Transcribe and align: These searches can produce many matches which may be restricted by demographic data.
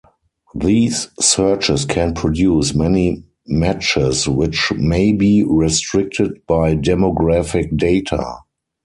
These 0.55 1.09
searches 1.19 1.85
can 1.85 2.15
produce 2.15 2.73
many 2.73 3.23
matches 3.45 4.27
which 4.27 4.71
may 4.75 5.11
be 5.13 5.43
restricted 5.43 6.41
by 6.47 6.75
demographic 6.75 7.77
data. 7.77 8.37